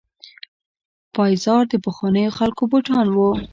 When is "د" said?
1.69-1.73